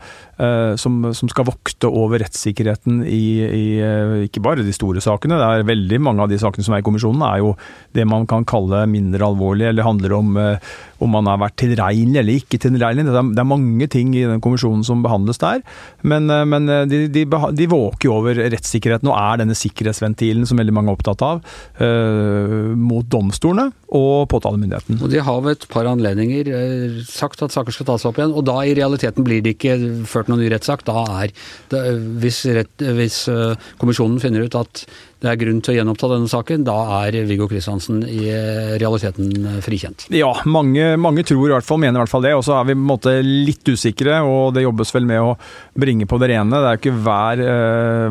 som, 0.80 0.98
som, 1.14 1.30
skal 1.30 1.46
vokte 1.48 1.88
over 1.88 2.22
rettssikkerheten 2.22 3.02
i, 3.06 3.24
i, 3.42 3.66
eh, 3.82 4.14
ikke 4.26 4.42
bare 4.44 4.64
de 4.66 4.74
store 4.74 5.02
sakene. 5.04 5.38
Det 5.40 5.48
er 5.48 5.68
veldig 5.68 6.00
Mange 6.02 6.24
av 6.24 6.30
de 6.32 6.38
sakene 6.40 6.64
som 6.66 6.74
er 6.74 6.82
i 6.82 6.86
kommisjonen, 6.86 7.22
er 7.26 7.42
jo 7.42 7.52
det 7.94 8.06
man 8.08 8.26
kan 8.30 8.46
kalle 8.48 8.84
mindre 8.90 9.26
alvorlige, 9.28 9.70
eller 9.70 9.86
handler 9.86 10.16
om 10.18 10.40
eh, 10.40 10.72
om 11.02 11.10
man 11.10 11.26
har 11.26 11.40
vært 11.42 11.58
tilregnelig 11.58 12.20
eller 12.20 12.40
ikke 12.40 12.60
tilregnelig. 12.62 13.08
Det, 13.08 13.22
det, 13.34 13.42
er 13.42 13.48
mange 13.48 13.88
ting 13.90 14.12
i 14.14 14.24
den 14.28 14.42
kommisjonen 14.44 14.84
som 14.86 15.02
behandles 15.04 15.40
der, 15.42 15.62
men, 16.06 16.30
men 16.48 16.68
de, 16.90 17.04
de, 17.10 17.24
de, 17.26 17.68
våker 17.72 18.08
jo 18.08 18.16
over 18.20 18.38
rettssikkerheten 18.38 19.10
og 19.10 19.16
er 19.18 19.42
denne 19.42 19.56
sikkerhetsventilen 19.58 20.46
som 20.48 20.60
veldig 20.60 20.74
mange 20.76 20.92
er 20.92 20.98
opptatt 20.98 21.24
av, 21.26 21.42
øh, 21.82 22.72
mot 22.78 23.08
domstolene 23.10 23.70
og 23.92 24.28
påtalemyndigheten. 24.32 25.00
Og 25.02 25.10
De 25.12 25.20
har 25.20 25.40
ved 25.44 25.58
et 25.58 25.66
par 25.72 25.88
anledninger 25.90 26.48
eh, 26.48 27.00
sagt 27.08 27.42
at 27.44 27.52
saker 27.52 27.74
skal 27.74 27.90
tas 27.90 28.06
opp 28.08 28.20
igjen, 28.20 28.32
og 28.32 28.46
da 28.48 28.56
i 28.64 28.76
realiteten 28.78 29.26
blir 29.26 29.42
det 29.44 29.56
ikke 29.58 29.76
ført 30.08 30.30
noen 30.30 30.31
ny 30.40 30.50
rettssak. 30.52 30.84
Da 30.88 31.04
er 31.22 31.32
det, 31.72 31.80
hvis, 32.22 32.42
rett, 32.56 32.84
hvis 32.98 33.24
eh, 33.32 33.70
kommisjonen 33.80 34.20
finner 34.22 34.46
ut 34.46 34.58
at 34.58 34.84
det 35.22 35.30
er 35.30 35.38
grunn 35.38 35.60
til 35.62 35.70
å 35.70 35.76
gjenoppta 35.76 36.08
denne 36.10 36.26
saken, 36.30 36.64
da 36.66 36.76
er 37.04 37.20
Viggo 37.28 37.46
Kristiansen 37.46 38.00
i 38.10 38.24
eh, 38.26 38.72
realiteten 38.82 39.30
eh, 39.46 39.60
frikjent. 39.62 40.08
Ja, 40.10 40.32
mange, 40.50 40.96
mange, 40.98 41.22
tror 41.28 41.46
i 41.46 41.54
hvert 41.54 41.66
fall, 41.66 41.78
mener 41.84 42.00
i 42.00 42.02
hvert 42.02 42.10
fall 42.10 42.26
det. 42.26 42.34
Og 42.34 42.42
så 42.46 42.56
er 42.58 42.66
vi 42.66 42.74
på 42.74 42.82
en 42.82 42.90
måte 42.90 43.14
litt 43.22 43.70
usikre, 43.70 44.18
og 44.26 44.56
det 44.56 44.64
jobbes 44.66 44.90
vel 44.96 45.06
med 45.06 45.22
å 45.22 45.36
bringe 45.78 46.08
på 46.10 46.18
det 46.22 46.32
rene. 46.32 46.50
Det 46.58 46.72
er 46.72 46.78
jo 46.78 46.82
ikke 46.82 46.96
hver, 47.06 47.44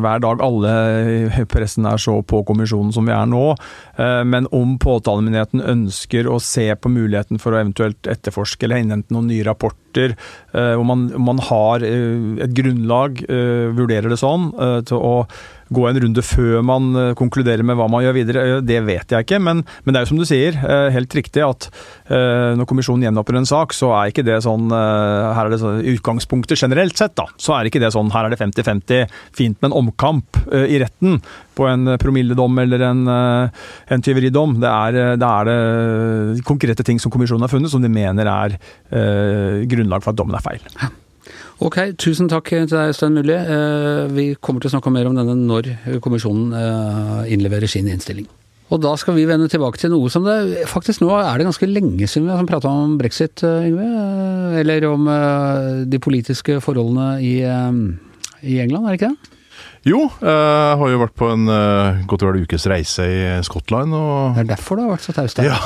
hver 0.04 0.24
dag 0.24 0.46
alle 0.48 0.74
i 1.42 1.46
pressen 1.50 1.88
er 1.90 2.00
så 2.00 2.16
på 2.24 2.40
kommisjonen 2.48 2.94
som 2.96 3.08
vi 3.08 3.14
er 3.14 3.28
nå. 3.28 3.44
Men 4.32 4.48
om 4.56 4.78
påtalemyndigheten 4.80 5.62
ønsker 5.68 6.30
å 6.30 6.38
se 6.42 6.70
på 6.74 6.90
muligheten 6.92 7.40
for 7.42 7.52
å 7.52 7.60
eventuelt 7.60 8.08
etterforske 8.08 8.66
eller 8.66 8.82
innhente 8.82 9.12
noen 9.14 9.28
nye 9.30 9.46
rapporter, 9.46 9.81
uh, 9.98 10.74
hvor 10.76 10.86
man, 10.88 11.08
man, 11.16 11.42
har 11.48 11.82
et 11.84 12.54
grunnlag, 12.56 13.24
vurderer 13.76 14.12
det 14.12 14.20
sånn, 14.20 14.50
til 14.88 14.98
å 15.00 15.14
gå 15.74 15.86
en 15.88 16.00
runde 16.04 16.22
før 16.24 16.62
man 16.66 16.90
eh, 16.98 17.12
konkluderer 17.18 17.64
med 17.66 17.78
hva 17.78 17.88
man 17.90 18.04
gjør 18.04 18.16
videre, 18.16 18.44
eh, 18.44 18.62
det 18.64 18.80
vet 18.86 19.14
jeg 19.14 19.26
ikke. 19.26 19.40
Men, 19.42 19.62
men 19.82 19.94
det 19.94 20.00
er 20.00 20.06
jo 20.06 20.12
som 20.12 20.20
du 20.20 20.26
sier, 20.28 20.58
eh, 20.60 20.88
helt 20.94 21.18
riktig 21.18 21.44
at 21.46 21.70
når 22.12 22.66
kommisjonen 22.68 23.06
gjenåpner 23.06 23.38
en 23.38 23.48
sak, 23.48 23.72
så 23.72 23.88
er 23.96 24.10
ikke 24.10 24.24
det 24.26 24.34
sånn 24.44 24.66
Her 24.68 25.46
er 25.46 25.48
det 25.48 25.60
sånn, 25.62 25.78
utgangspunktet 25.94 26.60
generelt 26.60 26.98
sett, 26.98 27.14
da. 27.16 27.24
Så 27.40 27.54
er 27.56 27.70
ikke 27.70 27.80
det 27.80 27.88
sånn 27.94 28.10
her 28.12 28.26
er 28.26 28.34
det 28.34 28.40
50-50, 28.40 29.14
fint 29.32 29.56
med 29.62 29.70
en 29.70 29.78
omkamp 29.80 30.42
i 30.52 30.76
retten 30.82 31.22
på 31.56 31.68
en 31.70 31.94
promilledom 32.02 32.60
eller 32.60 32.84
en, 32.90 33.02
en 33.08 34.04
tyveridom. 34.04 34.58
Det 34.60 34.72
er, 34.72 34.98
det 35.22 35.30
er 35.30 35.48
det 35.48 36.44
konkrete 36.48 36.84
ting 36.84 37.00
som 37.00 37.14
kommisjonen 37.14 37.46
har 37.46 37.54
funnet 37.54 37.72
som 37.72 37.84
de 37.84 37.92
mener 37.92 38.28
er 38.28 38.58
grunnlag 39.72 40.04
for 40.04 40.12
at 40.12 40.20
dommen 40.20 40.36
er 40.36 40.44
feil. 40.44 41.00
Ok, 41.62 41.76
tusen 42.00 42.26
takk 42.30 42.48
til 42.50 42.66
deg, 42.66 42.90
Stein 42.96 43.14
Myrli. 43.14 43.34
Eh, 43.38 44.04
vi 44.10 44.24
kommer 44.42 44.62
til 44.62 44.70
å 44.70 44.74
snakke 44.74 44.90
mer 44.90 45.06
om 45.06 45.14
denne 45.14 45.36
når 45.38 45.68
kommisjonen 46.02 46.54
eh, 46.58 47.34
innleverer 47.36 47.70
sin 47.70 47.90
innstilling. 47.92 48.26
Og 48.72 48.80
da 48.82 48.96
skal 48.98 49.14
vi 49.14 49.28
vende 49.28 49.50
tilbake 49.52 49.78
til 49.78 49.92
noe 49.92 50.08
som 50.08 50.24
det 50.24 50.64
Faktisk 50.70 51.02
nå 51.02 51.10
er 51.18 51.36
det 51.36 51.44
ganske 51.44 51.66
lenge 51.68 52.06
siden 52.08 52.30
vi 52.30 52.38
har 52.38 52.48
prata 52.48 52.72
om 52.72 52.96
brexit, 52.98 53.44
eh, 53.46 53.68
Yngve. 53.68 53.86
Eller 54.62 54.88
om 54.90 55.06
de 55.86 56.02
politiske 56.02 56.58
forholdene 56.64 57.14
i, 57.22 57.36
i 57.44 58.58
England, 58.64 58.88
er 58.88 58.90
det 58.90 58.98
ikke 58.98 59.12
det? 59.12 59.38
Jo, 59.86 60.04
jeg 60.22 60.74
har 60.78 60.90
jo 60.92 60.98
vært 61.00 61.14
på 61.18 61.28
en 61.32 61.48
godt 62.10 62.22
og 62.22 62.28
vel 62.28 62.44
ukes 62.44 62.66
reise 62.70 63.06
i 63.06 63.22
Skottland. 63.46 63.94
Og 63.94 64.36
det 64.36 64.44
er 64.44 64.52
derfor 64.52 64.78
du 64.78 64.84
har 64.84 64.92
vært 64.96 65.06
så 65.06 65.14
taus 65.14 65.34
der? 65.38 65.50
Ja. 65.50 65.58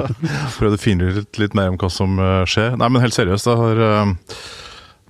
Prøvd 0.58 0.76
å 0.76 0.80
finne 0.80 1.12
ut 1.12 1.40
litt 1.40 1.56
mer 1.56 1.72
om 1.72 1.80
hva 1.80 1.92
som 1.92 2.20
skjer. 2.48 2.76
Nei, 2.80 2.90
men 2.92 3.04
helt 3.04 3.16
seriøst, 3.16 3.48
det 3.48 3.56
har 3.60 4.20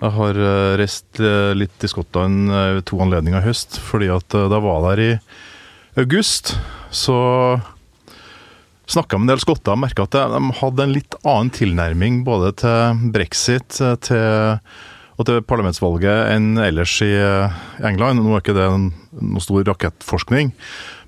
jeg 0.04 0.14
har 0.18 0.38
eh, 0.38 0.76
reist 0.80 1.20
eh, 1.22 1.52
litt 1.56 1.84
i 1.84 1.90
Skottland 1.90 2.50
eh, 2.52 2.80
to 2.86 2.98
anledninger 3.02 3.40
i 3.40 3.48
høst. 3.48 3.78
fordi 3.80 4.10
at 4.12 4.28
da 4.34 4.48
jeg 4.50 4.66
var 4.66 4.82
der 4.88 5.02
i 5.02 5.12
august, 6.00 6.56
så 6.90 7.16
snakka 8.90 9.16
med 9.16 9.28
en 9.28 9.32
del 9.32 9.42
skotter 9.42 9.72
og 9.72 9.80
merka 9.80 10.04
at 10.04 10.16
de 10.16 10.50
hadde 10.58 10.84
en 10.84 10.92
litt 10.92 11.16
annen 11.22 11.52
tilnærming 11.54 12.20
både 12.26 12.50
til 12.60 13.06
brexit 13.14 13.78
til, 14.04 14.58
og 15.14 15.28
til 15.28 15.40
parlamentsvalget 15.46 16.34
enn 16.34 16.58
ellers 16.60 16.98
i 17.06 17.12
England. 17.86 18.20
Nå 18.20 18.34
er 18.34 18.42
ikke 18.42 18.58
det 18.58 18.68
noen 19.20 19.42
stor 19.42 19.64
rakettforskning, 19.68 20.52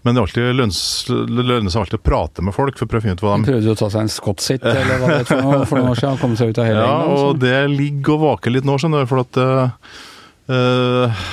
men 0.07 0.15
det, 0.15 0.23
alltid 0.23 0.43
lønner 0.55 1.73
seg 1.73 1.81
alltid 1.83 1.99
å 1.99 2.05
prate 2.07 2.45
med 2.47 2.55
folk 2.55 2.79
for 2.79 2.87
å 2.87 2.91
prøve 2.93 3.03
å 3.03 3.07
finne 3.07 3.19
ut 3.19 3.25
hva 3.25 3.33
de 3.33 3.39
Han 3.41 3.47
prøvde 3.49 3.73
å 3.73 3.79
ta 3.81 3.89
seg 3.91 4.05
en 4.05 4.13
scotsit 4.13 4.63
eller 4.63 5.01
hva 5.03 5.09
det 5.11 5.19
er 5.25 5.29
for 5.31 5.43
noe 5.43 5.67
for 5.67 5.81
noen 5.81 5.91
år 5.91 5.99
siden, 5.99 6.21
komme 6.21 6.39
seg 6.39 6.53
ut 6.53 6.61
av 6.63 6.69
hele 6.69 6.85
Ja, 6.85 6.93
England, 7.01 7.25
og 7.25 7.41
det 7.43 7.57
ligger 7.73 8.15
og 8.15 8.23
vaker 8.27 8.55
litt 8.55 8.69
nå, 8.69 8.79
skjønner 8.79 9.03
du, 9.03 9.11
for 9.11 9.25
at 9.25 9.41
uh, 9.43 11.27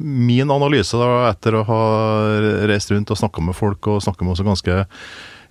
Min 0.00 0.50
analyse 0.50 0.98
da, 0.98 1.10
etter 1.28 1.60
å 1.60 1.66
ha 1.68 1.82
reist 2.70 2.90
rundt 2.94 3.12
og 3.12 3.20
snakka 3.20 3.44
med 3.44 3.58
folk, 3.58 3.92
og 3.92 4.02
snakka 4.02 4.24
med 4.24 4.34
også 4.34 4.48
ganske 4.48 4.80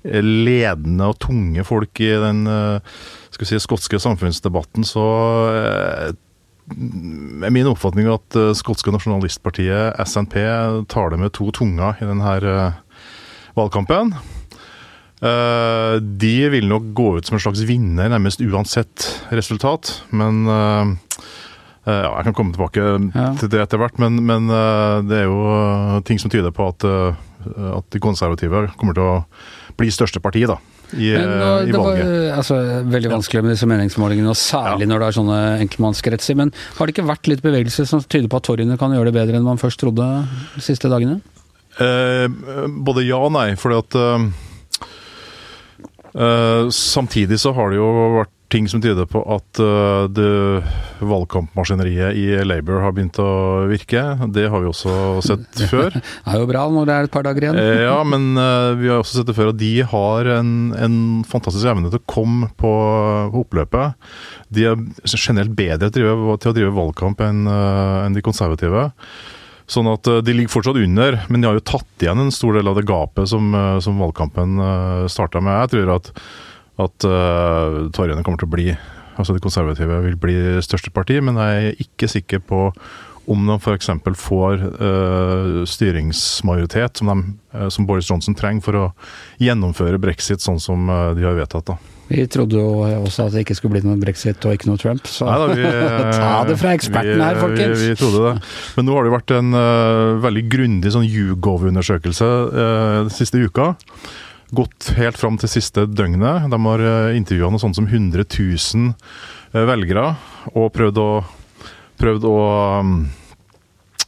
ledende 0.04 1.06
og 1.08 1.16
tunge 1.24 1.64
folk 1.64 2.02
i 2.04 2.10
den 2.20 2.42
skal 3.34 3.46
vi 3.46 3.50
si, 3.50 3.60
skotske 3.64 4.00
samfunnsdebatten, 4.02 4.86
så 4.86 5.04
er 6.72 7.52
min 7.52 7.68
oppfatning 7.68 8.08
at 8.14 8.38
uh, 8.40 8.52
skotske 8.56 8.92
nasjonalistpartiet 8.94 9.98
SNP 10.08 10.38
tar 10.92 11.12
det 11.12 11.20
med 11.20 11.34
to 11.36 11.50
tunger 11.56 12.00
i 12.00 12.08
denne 12.08 12.38
uh, 12.44 12.78
valgkampen. 13.58 14.14
Uh, 15.24 16.00
de 16.04 16.34
vil 16.52 16.68
nok 16.68 16.90
gå 16.98 17.06
ut 17.18 17.28
som 17.30 17.38
en 17.38 17.44
slags 17.44 17.62
vinner 17.68 18.10
nærmest 18.12 18.42
uansett 18.44 19.06
resultat, 19.32 20.02
men 20.12 20.42
eh, 20.52 20.90
eh, 21.88 22.02
ja, 22.04 22.10
Jeg 22.18 22.26
kan 22.28 22.36
komme 22.36 22.52
tilbake 22.56 22.84
Ja. 23.16 23.30
til 23.40 23.50
det 23.54 23.62
etter 23.64 23.80
hvert, 23.80 24.00
men, 24.04 24.20
men 24.28 24.50
eh, 24.52 24.98
det 25.08 25.22
er 25.22 25.30
jo 25.30 25.40
eh, 25.48 26.02
ting 26.08 26.20
som 26.20 26.32
tyder 26.34 26.52
på 26.52 26.68
at, 26.74 26.84
eh, 26.84 27.16
at 27.78 27.88
de 27.96 28.00
konservative 28.04 28.66
kommer 28.76 28.94
til 28.98 29.04
å 29.04 29.16
bli 29.80 29.92
største 29.96 30.20
parti 30.24 30.44
da, 30.50 30.58
i, 30.94 31.12
Men, 31.16 31.34
eh, 31.34 31.68
i 31.68 31.72
det 31.72 31.80
var 31.80 31.90
valget. 31.98 32.34
altså, 32.38 32.58
veldig 32.94 33.12
vanskelig 33.16 33.44
med 33.44 33.56
disse 33.56 33.70
meningsmålingene, 33.70 34.30
og 34.32 34.40
særlig 34.40 34.88
når 34.90 35.04
det 35.04 35.08
er 35.08 35.18
sånne 35.20 35.40
enkeltmannskretser. 35.66 36.38
Men 36.40 36.54
har 36.78 36.86
det 36.86 36.96
ikke 36.96 37.08
vært 37.10 37.30
litt 37.32 37.44
bevegelse 37.46 37.88
som 37.90 38.04
tyder 38.04 38.30
på 38.32 38.42
at 38.42 38.48
torgene 38.50 38.78
kan 38.80 38.94
gjøre 38.96 39.12
det 39.12 39.18
bedre 39.18 39.40
enn 39.40 39.48
man 39.48 39.62
først 39.62 39.82
trodde 39.82 40.08
de 40.56 40.64
siste 40.64 40.92
dagene? 40.92 41.22
Eh, 41.82 42.28
både 42.86 43.06
ja 43.08 43.18
og 43.18 43.34
nei, 43.34 43.54
fordi 43.58 43.80
at 43.82 43.96
eh, 43.98 44.26
eh, 46.14 46.70
Samtidig 46.70 47.40
så 47.42 47.54
har 47.58 47.72
det 47.74 47.80
jo 47.82 47.90
vært 48.20 48.33
ting 48.54 48.68
som 48.70 48.82
tyder 48.84 49.08
på 49.10 49.22
at 49.34 49.62
uh, 49.62 50.06
det 50.14 50.62
valgkampmaskineriet 51.04 52.18
i 52.20 52.26
Labour 52.46 52.84
har 52.84 52.94
begynt 52.96 53.18
å 53.22 53.66
virke. 53.70 54.04
Det 54.36 54.46
har 54.52 54.62
vi 54.62 54.70
også 54.70 54.94
sett 55.26 55.64
før. 55.72 55.96
Det 55.96 56.36
er 56.36 56.44
jo 56.44 56.50
bra 56.52 56.68
når 56.72 56.90
det 56.90 56.96
er 56.96 57.10
et 57.10 57.14
par 57.14 57.26
dager 57.26 57.48
igjen. 57.48 57.60
Eh, 57.60 57.84
ja, 57.88 57.98
men 58.14 58.34
uh, 58.38 58.76
vi 58.80 58.92
har 58.92 59.02
også 59.02 59.20
sett 59.20 59.30
det 59.32 59.38
før, 59.38 59.54
at 59.54 59.62
de 59.62 59.74
har 59.90 60.32
en, 60.38 60.54
en 60.78 60.98
fantastisk 61.30 61.70
evne 61.74 61.90
til 61.90 62.02
å 62.02 62.08
komme 62.14 62.52
på, 62.54 62.74
på 63.34 63.44
oppløpet. 63.44 64.10
De 64.54 64.70
er 64.70 64.88
generelt 65.18 65.56
bedre 65.58 65.90
til 65.90 66.06
å 66.06 66.14
drive, 66.14 66.40
til 66.44 66.54
å 66.54 66.58
drive 66.60 66.76
valgkamp 66.78 67.26
enn 67.26 67.46
uh, 67.50 68.04
en 68.06 68.18
de 68.18 68.26
konservative. 68.26 68.90
Sånn 69.74 69.88
at 69.88 70.06
De 70.28 70.34
ligger 70.36 70.52
fortsatt 70.52 70.78
under, 70.78 71.22
men 71.32 71.42
de 71.42 71.48
har 71.48 71.56
jo 71.56 71.64
tatt 71.66 72.04
igjen 72.04 72.20
en 72.20 72.34
stor 72.36 72.58
del 72.58 72.68
av 72.68 72.76
det 72.76 72.84
gapet 72.86 73.30
som, 73.32 73.48
som 73.82 74.02
valgkampen 74.04 74.60
starta 75.10 75.40
med. 75.42 75.56
Jeg 75.64 75.72
tror 75.72 75.94
at, 75.96 76.10
at 76.82 77.06
uh, 77.06 77.86
Torjene 77.94 78.24
kommer 78.26 78.42
til 78.42 78.50
å 78.50 78.56
bli 78.56 78.68
Altså 79.14 79.36
de 79.36 79.44
konservative 79.44 80.00
vil 80.08 80.16
bli 80.18 80.36
største 80.66 80.90
parti, 80.90 81.20
men 81.22 81.38
jeg 81.38 81.66
er 81.68 81.82
ikke 81.84 82.08
sikker 82.10 82.40
på 82.50 82.64
om 83.30 83.46
de 83.48 83.56
f.eks. 83.56 83.90
får 84.20 84.64
uh, 84.82 85.64
styringsmajoritet 85.70 87.00
som, 87.00 87.12
de, 87.12 87.36
uh, 87.56 87.70
som 87.72 87.88
Boris 87.88 88.10
Johnson 88.10 88.36
trenger 88.36 88.66
for 88.66 88.80
å 88.80 88.86
gjennomføre 89.40 90.02
brexit 90.02 90.44
sånn 90.44 90.60
som 90.60 90.90
uh, 90.92 91.14
de 91.16 91.24
har 91.24 91.38
vedtatt. 91.38 91.72
da. 91.72 91.78
Vi 92.10 92.26
trodde 92.28 92.60
jo 92.60 92.84
også 93.00 93.30
at 93.30 93.38
det 93.38 93.46
ikke 93.46 93.56
skulle 93.58 93.78
bli 93.78 93.86
noe 93.86 94.02
brexit 94.02 94.44
og 94.44 94.58
ikke 94.58 94.68
noe 94.68 94.82
Trump, 94.82 95.08
så 95.08 95.30
Neida, 95.30 95.56
vi, 95.56 95.70
ta 96.20 96.34
det 96.50 96.58
fra 96.60 96.74
eksperten 96.76 97.24
her, 97.24 97.40
folkens! 97.40 97.80
Vi, 97.80 97.94
vi 97.94 98.02
trodde 98.02 98.26
det. 98.28 98.34
Men 98.76 98.90
nå 98.90 98.98
har 98.98 99.08
det 99.08 99.16
vært 99.16 99.34
en 99.38 99.56
eh, 99.62 100.10
veldig 100.26 100.44
grundig 100.52 100.92
sånn 100.94 101.08
YouGov-undersøkelse 101.08 102.30
den 102.52 103.14
siste 103.16 103.40
uka. 103.40 103.72
Gått 104.54 104.92
helt 105.00 105.18
fram 105.18 105.40
til 105.42 105.50
siste 105.50 105.88
døgnet. 105.90 106.50
De 106.52 106.60
har 106.68 106.86
uh, 106.86 107.18
intervjua 107.18 107.50
noe 107.54 107.62
sånt 107.62 107.80
som 107.80 107.88
100 107.90 108.28
000 108.28 108.94
eh, 109.54 109.66
velgere, 109.66 110.12
og 110.54 110.72
prøvd 110.76 111.02
å, 111.02 111.10
prøvd 112.02 112.28
å 112.30 112.38
um, 112.84 112.96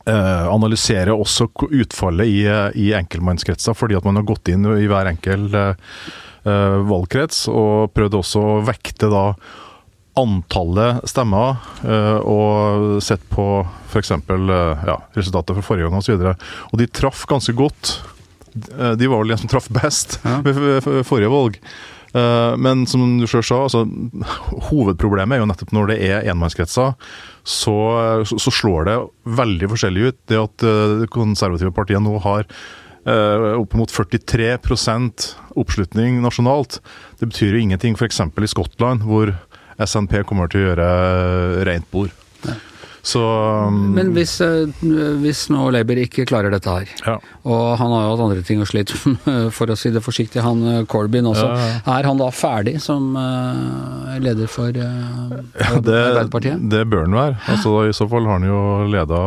eh, 0.06 0.46
analysere 0.52 1.16
også 1.16 1.50
utfallet 1.70 2.30
i, 2.30 2.40
eh, 2.50 2.70
i 2.78 2.92
enkeltmannskretser, 2.98 3.78
fordi 3.78 3.98
at 3.98 4.06
man 4.06 4.20
har 4.20 4.28
gått 4.28 4.52
inn 4.54 4.66
i 4.76 4.88
hver 4.90 5.10
enkel 5.12 5.48
eh, 5.54 5.94
eh, 6.46 6.80
valgkrets, 6.90 7.46
og 7.52 7.94
prøvd 7.96 8.20
også 8.22 8.44
å 8.44 8.58
vekte 8.66 9.12
da 9.14 9.28
antallet 10.16 11.04
stemmer, 11.10 11.58
eh, 11.84 12.20
og 12.24 13.00
sett 13.04 13.24
på 13.32 13.66
f.eks. 13.92 14.14
Ja, 14.88 15.00
resultatet 15.18 15.58
fra 15.58 15.66
forrige 15.66 15.90
gang 15.90 16.00
osv. 16.00 16.16
Og, 16.16 16.30
så 16.30 16.70
og 16.72 16.80
de 16.80 16.92
traff 17.02 17.26
ganske 17.30 17.56
godt. 17.58 17.98
Eh, 18.56 18.96
De 19.00 19.12
var 19.12 19.24
vel 19.24 19.36
de 19.36 19.42
som 19.42 19.52
traff 19.52 19.70
best 19.74 20.20
Ja. 20.24 20.40
ved 20.46 21.06
forrige 21.08 21.32
valg. 21.34 21.60
Eh, 22.16 22.58
Men 22.58 22.86
som 22.88 23.18
du 23.20 23.28
selv 23.28 23.44
sa, 23.48 23.62
altså, 23.66 23.84
hovedproblemet 24.70 25.38
er 25.38 25.44
jo 25.44 25.50
nettopp 25.50 25.74
når 25.76 25.92
det 25.92 26.00
er 26.08 26.30
enmannskretser, 26.32 26.96
så, 27.46 27.76
så, 28.26 28.52
slår 28.54 28.88
det 28.88 28.98
veldig 29.38 29.70
forskjellig 29.74 30.10
ut. 30.10 30.20
Det 30.32 30.40
at 30.40 30.66
eh, 30.66 30.98
det 31.04 31.12
konservative 31.14 31.74
partiet 31.76 32.04
nå 32.04 32.16
har 32.24 32.46
eh, 32.48 33.50
opp 33.60 33.76
mot 33.78 33.92
43% 33.92 35.28
oppslutning 35.60 36.22
nasjonalt, 36.24 36.80
det 37.20 37.32
betyr 37.34 37.58
jo 37.58 37.66
ingenting 37.66 38.00
f.eks. 38.00 38.24
i 38.24 38.52
Skottland, 38.52 39.04
hvor 39.08 39.36
SNP 39.76 40.22
kommer 40.28 40.48
til 40.52 40.64
å 40.64 40.70
gjøre 40.70 40.88
rent 41.68 41.92
bord. 41.92 42.16
Så 43.06 43.22
um, 43.22 43.92
Men 43.94 44.08
hvis, 44.16 44.34
eh, 44.42 44.66
hvis 45.22 45.44
nå 45.54 45.68
Labour 45.76 46.00
ikke 46.02 46.24
klarer 46.26 46.50
dette 46.54 46.72
her, 46.74 46.90
ja. 47.06 47.14
og 47.46 47.76
han 47.78 47.92
har 47.94 48.06
jo 48.08 48.14
hatt 48.16 48.24
andre 48.26 48.46
ting 48.48 48.64
å 48.64 48.66
slite 48.66 48.98
med, 49.06 49.52
for 49.58 49.70
å 49.70 49.76
si 49.78 49.92
det 49.94 50.02
forsiktig, 50.02 50.42
han 50.42 50.64
eh, 50.72 50.80
Corbyn 50.90 51.30
også, 51.30 51.46
Ja, 51.46 51.98
er 52.00 52.08
han 52.10 52.18
da 52.18 52.32
ferdig 52.34 52.80
som 52.82 53.12
eh, 53.22 54.16
leder 54.26 54.50
for 54.50 54.74
Det, 54.74 54.88
Arbeiderpartiet? 55.70 56.64
det 56.72 56.82
bør 56.90 57.06
han 57.06 57.18
være. 57.20 57.38
Altså, 57.54 57.76
I 57.86 57.94
så 57.94 58.08
fall 58.10 58.26
har 58.26 58.40
han 58.40 58.48
jo 58.50 58.62
leda 58.90 59.20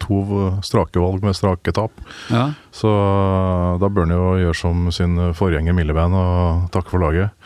to 0.00 0.22
strake 0.64 1.02
valg 1.02 1.26
med 1.26 1.36
strake 1.36 1.74
tap. 1.76 2.00
Ja, 2.32 2.48
Så 2.72 2.88
da 3.82 3.90
bør 3.92 4.06
han 4.06 4.16
jo 4.16 4.32
gjøre 4.40 4.56
som 4.56 4.88
sin 4.94 5.18
forgjenger 5.36 5.76
Milleband 5.76 6.16
og 6.16 6.66
takke 6.72 6.94
for 6.96 7.04
laget. 7.04 7.36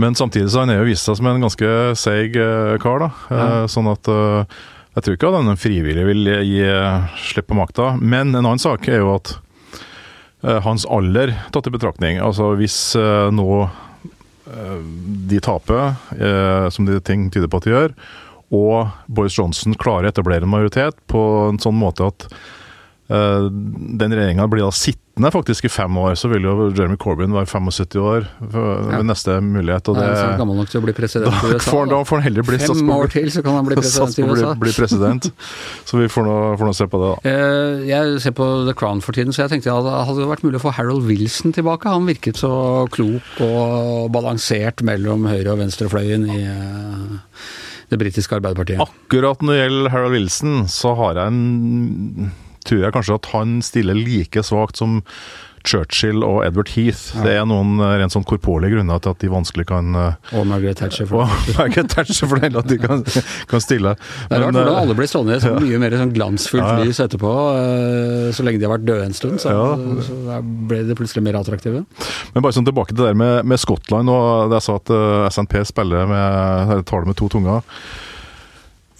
Men 0.00 0.16
samtidig 0.16 0.50
så 0.50 0.62
har 0.62 0.68
han 0.70 0.78
jo 0.80 0.88
vist 0.88 1.06
seg 1.08 1.18
som 1.18 1.28
en 1.30 1.44
ganske 1.44 1.70
seig 2.00 2.36
eh, 2.40 2.76
kar, 2.82 3.02
da. 3.04 3.10
Eh, 3.28 3.40
Ja. 3.40 3.48
Sånn 3.70 3.90
at 3.92 4.08
eh, 4.08 4.56
jeg 4.96 5.04
tror 5.06 5.16
ikke 5.16 5.28
at 5.30 5.36
han 5.44 5.60
frivillig 5.60 6.04
vil 6.08 6.30
gi 6.48 6.64
slipp 7.28 7.46
på 7.52 7.58
makta. 7.58 7.92
Men 8.00 8.32
en 8.34 8.42
annen 8.42 8.62
sak 8.62 8.88
er 8.90 9.04
jo 9.04 9.12
at 9.14 9.36
hans 10.64 10.86
alder 10.88 11.34
tatt 11.52 11.66
i 11.68 11.72
betraktning 11.74 12.16
Altså 12.24 12.46
hvis 12.56 12.76
nå 12.96 13.44
de 15.30 15.40
taper, 15.44 15.92
som 16.72 16.88
de 16.88 16.96
ting 17.06 17.28
tyder 17.30 17.46
på 17.52 17.60
at 17.60 17.68
de 17.68 17.74
gjør, 17.74 17.94
og 18.50 18.88
Boris 19.06 19.36
Johnson 19.38 19.76
klarer 19.78 20.08
å 20.08 20.14
etablere 20.14 20.48
en 20.48 20.50
majoritet 20.50 20.96
på 21.12 21.22
en 21.50 21.60
sånn 21.62 21.76
måte 21.78 22.08
at 22.10 22.24
den 23.10 24.12
regjeringa 24.14 24.44
blir 24.50 24.62
da 24.62 24.70
sittende 24.70 25.30
faktisk 25.34 25.64
i 25.66 25.70
fem 25.72 25.96
år, 25.98 26.14
så 26.16 26.28
vil 26.30 26.44
jo 26.46 26.52
Jeremy 26.70 26.94
Corbyn 27.02 27.32
være 27.34 27.48
75 27.50 27.98
år 27.98 28.26
ved 28.40 28.92
Ja. 28.94 29.00
neste 29.02 29.34
mulighet. 29.42 29.88
og 29.90 29.96
det 29.98 30.04
så 30.16 30.28
gammel 30.38 30.56
nok 30.60 30.70
til 30.70 30.80
å 30.80 30.84
bli 30.84 30.92
president 30.94 31.34
i 31.34 31.50
USA? 31.50 31.70
får, 31.72 31.88
da 31.90 31.98
får 32.06 32.16
han 32.20 32.22
heller 32.28 32.42
bli 32.46 32.58
Fem 32.62 32.90
år 32.94 33.10
til, 33.10 33.26
så 33.34 33.42
kan 33.42 33.54
han 33.58 33.66
bli 33.66 33.74
president 33.80 34.18
i 34.18 34.22
USA. 34.22 34.54
bli 34.54 34.72
president. 34.72 35.30
Så 35.84 35.98
vi 35.98 36.06
får 36.08 36.24
nå, 36.28 36.36
får 36.60 36.66
nå 36.70 36.74
se 36.78 36.86
på 36.86 37.00
det, 37.02 37.10
da. 37.10 37.30
Eh, 37.30 37.86
Jeg 37.90 38.20
ser 38.22 38.30
på 38.38 38.46
The 38.70 38.74
Crown 38.78 39.00
for 39.02 39.12
tiden, 39.12 39.32
så 39.34 39.42
jeg 39.48 39.50
tenkte 39.56 39.74
at 39.74 39.84
det 39.90 40.06
hadde 40.06 40.30
vært 40.30 40.44
mulig 40.46 40.60
å 40.62 40.64
få 40.68 40.72
Harold 40.78 41.02
Wilson 41.10 41.52
tilbake. 41.52 41.90
Han 41.90 42.06
virket 42.06 42.36
så 42.38 42.86
klok 42.94 43.40
og 43.42 44.12
balansert 44.14 44.82
mellom 44.86 45.26
høyre- 45.26 45.50
og 45.52 45.58
venstrefløyen 45.58 46.28
i 46.30 46.44
eh, 46.46 47.18
det 47.90 47.98
britiske 47.98 48.38
arbeiderpartiet. 48.38 48.78
Akkurat 48.78 49.42
når 49.42 49.52
det 49.58 49.64
gjelder 49.66 49.90
Harold 49.90 50.12
Wilson, 50.14 50.62
så 50.70 50.94
har 50.96 51.14
jeg 51.18 51.26
en 51.26 52.30
Tror 52.70 52.84
jeg 52.86 52.94
kanskje 52.94 53.16
at 53.18 53.30
han 53.34 53.60
stiller 53.66 53.98
like 53.98 54.42
svakt 54.46 54.78
som 54.78 55.00
Churchill 55.60 56.22
og 56.24 56.38
Edward 56.46 56.70
Heath. 56.72 57.10
Det 57.20 57.34
er 57.36 57.42
noen 57.44 57.74
eh, 57.84 57.90
rent 58.00 58.14
sånn 58.14 58.24
korporlige 58.24 58.78
grunner 58.78 59.00
til 59.04 59.12
at 59.12 59.18
de 59.20 59.28
vanskelig 59.28 59.66
kan 59.68 59.90
eh, 59.98 60.30
Og 60.38 60.46
Margaret 60.48 60.78
Thatcher. 60.80 61.04
For. 61.10 61.26
Og 61.28 61.50
Margaret 61.58 61.90
Thatcher 61.92 62.30
for 62.30 62.40
det 62.40 62.48
hele 62.48 62.62
at 62.62 62.70
de 62.70 62.78
kan, 62.80 63.02
kan 63.50 63.60
stille. 63.60 63.92
Det 63.98 64.38
er 64.38 64.40
rart 64.46 64.54
Men, 64.54 64.56
hvordan 64.56 64.70
eh, 64.72 64.80
alle 64.86 64.96
blir 64.96 65.10
stående 65.10 65.34
i 65.34 65.36
et 65.36 65.44
sånn 65.44 65.60
mye 65.66 65.82
mer 65.82 65.98
sånn 66.00 66.14
glansfullt 66.16 66.64
Ja, 66.64 66.78
ja. 66.80 66.86
lys 66.88 67.02
etterpå, 67.04 67.34
så 68.38 68.46
lenge 68.46 68.62
de 68.62 68.68
har 68.70 68.72
vært 68.78 68.88
døde 68.88 69.10
en 69.10 69.16
stund. 69.20 69.42
Så, 69.44 69.52
Ja. 69.52 70.00
så 70.06 70.40
ble 70.70 70.80
de 70.88 70.96
plutselig 70.96 71.26
mer 71.28 71.36
attraktive. 71.42 71.84
Men 72.32 72.46
bare 72.46 72.56
sånn 72.56 72.68
tilbake 72.70 72.94
til 72.94 73.02
det 73.02 73.10
der 73.10 73.20
med, 73.20 73.44
med 73.52 73.60
Skottland, 73.60 74.08
og 74.08 74.48
det 74.54 74.62
jeg 74.62 74.68
sa 74.70 74.78
at 74.80 74.94
SNP 75.36 75.58
spiller 75.68 76.08
med, 76.08 76.86
tar 76.88 77.04
det 77.04 77.12
med 77.12 77.20
to 77.20 77.28
tunger. 77.36 77.60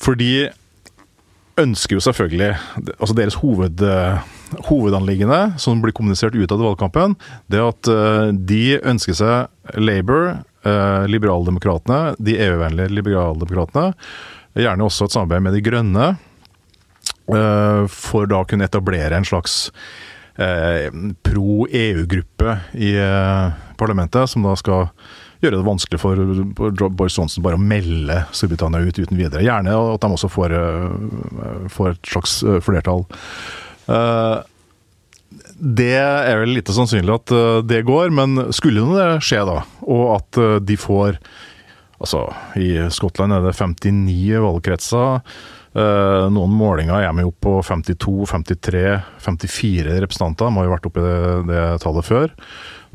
For 0.01 0.17
de 0.17 0.51
ønsker 1.61 1.97
jo 1.97 2.03
selvfølgelig 2.05 2.51
Altså 2.97 3.15
deres 3.17 3.39
hoved, 3.41 3.83
eh, 3.85 4.21
hovedanliggende, 4.69 5.59
som 5.63 5.81
blir 5.83 5.95
kommunisert 5.97 6.35
ut 6.35 6.53
av 6.53 6.63
valgkampen, 6.65 7.17
det 7.53 7.63
at 7.63 7.91
eh, 7.93 8.33
de 8.35 8.65
ønsker 8.81 9.17
seg 9.17 9.79
Labour, 9.79 10.41
uh, 10.67 11.07
liberaldemokratene, 11.07 12.17
de 12.19 12.35
EU-vennlige 12.43 12.91
liberaldemokratene, 12.91 13.93
gjerne 14.59 14.87
også 14.87 15.07
et 15.07 15.15
samarbeid 15.15 15.45
med 15.45 15.55
De 15.55 15.63
grønne, 15.65 16.07
eh, 17.31 17.83
for 17.93 18.31
da 18.31 18.43
å 18.43 18.49
kunne 18.49 18.67
etablere 18.67 19.17
en 19.17 19.27
slags 19.27 19.71
eh, 20.41 20.91
pro-EU-gruppe 21.27 22.57
i 22.75 22.95
eh, 22.99 23.61
parlamentet, 23.81 24.31
som 24.31 24.47
da 24.47 24.57
skal 24.59 24.89
gjøre 25.41 25.59
det 25.61 25.67
vanskelig 25.67 26.01
for 26.03 26.21
Boris 26.93 27.17
Johnson 27.19 27.45
bare 27.45 27.57
å 27.59 27.63
melde 27.63 28.21
Storbritannia 28.37 28.85
ut 28.85 28.99
uten 29.01 29.17
videre. 29.19 29.45
Gjerne 29.47 29.73
at 29.95 30.03
de 30.05 30.11
også 30.13 30.31
får, 30.33 30.55
eh, 30.57 31.69
får 31.73 31.95
et 31.95 32.11
slags 32.13 32.43
eh, 32.45 32.61
flertall. 32.65 33.07
Eh, 33.89 34.39
Det 35.61 35.93
er 36.01 36.39
vel 36.41 36.55
lite 36.57 36.73
sannsynlig 36.73 37.13
at 37.13 37.33
det 37.69 37.83
går, 37.85 38.09
men 38.17 38.47
skulle 38.57 38.81
det 38.97 39.21
skje, 39.21 39.43
da, 39.45 39.59
og 39.85 40.15
at 40.17 40.39
de 40.65 40.77
får 40.81 41.19
Altså, 42.01 42.23
i 42.57 42.89
Skottland 42.89 43.35
er 43.37 43.43
det 43.45 43.53
59 43.53 44.39
valgkretser. 44.41 45.21
Noen 46.33 46.55
målinger 46.57 47.05
er 47.05 47.13
vi 47.13 47.27
opp 47.29 47.37
på 47.45 47.59
52, 47.61 48.25
53, 48.25 49.03
54 49.21 49.99
representanter. 50.01 50.49
De 50.49 50.57
har 50.57 50.65
jo 50.65 50.73
vært 50.73 50.89
oppe 50.89 51.03
i 51.03 51.05
det, 51.05 51.19
det 51.51 51.67
tallet 51.85 52.09
før. 52.09 52.33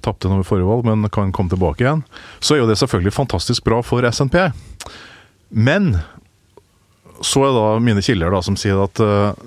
Tapte 0.06 0.30
noe 0.32 0.44
i 0.44 0.48
forrige 0.48 0.70
valg, 0.70 0.88
men 0.88 1.10
kan 1.14 1.34
komme 1.36 1.52
tilbake 1.52 1.84
igjen, 1.84 2.04
så 2.40 2.56
er 2.56 2.64
jo 2.64 2.70
det 2.70 2.78
selvfølgelig 2.82 3.16
fantastisk 3.16 3.66
bra 3.68 3.82
for 3.86 4.06
SNP. 4.06 4.38
Men 5.50 5.96
så 7.24 7.46
er 7.48 7.56
da 7.56 7.66
mine 7.84 8.04
kilder 8.06 8.34
da 8.34 8.42
som 8.46 8.58
sier 8.60 8.82
at 8.84 9.02
uh, 9.04 9.38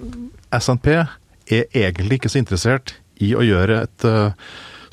SNP 0.54 0.88
er 0.94 1.68
egentlig 1.76 2.18
ikke 2.18 2.32
så 2.32 2.40
interessert 2.40 2.96
i 3.22 3.34
å 3.36 3.44
gjøre 3.44 3.82
et 3.86 4.08
uh, 4.08 4.30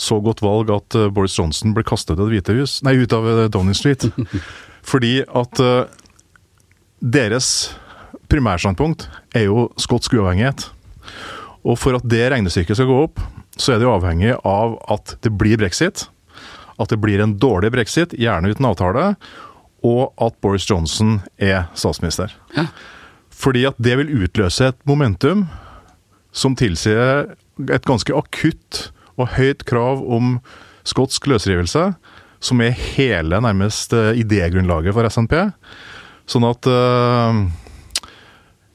så 0.02 0.18
godt 0.24 0.44
valg 0.44 0.72
at 0.76 0.98
uh, 0.98 1.08
Boris 1.14 1.38
Johnson 1.38 1.76
blir 1.76 1.88
kastet 1.88 2.18
ut 2.18 2.26
av, 2.26 2.34
Hvite 2.34 2.56
hus, 2.58 2.82
nei, 2.84 2.98
ut 3.00 3.16
av 3.16 3.30
Downing 3.54 3.78
Street. 3.78 4.08
Fordi 4.92 5.18
at 5.26 5.62
deres 7.02 7.48
primærstandpunkt 8.30 9.08
er 9.34 9.48
jo 9.48 9.70
skotsk 9.82 10.14
uavhengighet. 10.14 10.68
Og 11.66 11.80
for 11.82 11.98
at 11.98 12.06
det 12.06 12.28
regnestykket 12.30 12.78
skal 12.78 12.90
gå 12.90 13.00
opp, 13.08 13.22
så 13.56 13.74
er 13.74 13.80
det 13.80 13.88
jo 13.88 13.96
avhengig 13.96 14.36
av 14.44 14.78
at 14.92 15.16
det 15.24 15.32
blir 15.36 15.60
brexit. 15.60 16.08
At 16.82 16.92
det 16.92 17.00
blir 17.00 17.22
en 17.24 17.38
dårlig 17.40 17.72
brexit, 17.76 18.16
gjerne 18.20 18.52
uten 18.52 18.68
avtale. 18.68 19.14
Og 19.86 20.12
at 20.22 20.36
Boris 20.44 20.68
Johnson 20.68 21.20
er 21.38 21.70
statsminister. 21.78 22.34
Ja. 22.58 22.68
Fordi 23.36 23.66
at 23.70 23.80
det 23.82 23.98
vil 24.00 24.14
utløse 24.26 24.72
et 24.72 24.80
momentum 24.88 25.46
som 26.36 26.56
tilsier 26.60 27.36
et 27.72 27.88
ganske 27.88 28.12
akutt 28.16 28.90
og 29.16 29.32
høyt 29.38 29.64
krav 29.68 30.02
om 30.04 30.40
skotsk 30.88 31.28
løsrivelse, 31.32 31.94
som 32.44 32.62
er 32.62 32.76
hele 32.76 33.40
nærmest 33.42 33.94
eh, 33.96 34.18
idégrunnlaget 34.22 34.96
for 34.96 35.08
SNP. 35.10 35.36
Sånn 36.30 36.46
at 36.48 36.68
uh, 36.68 37.46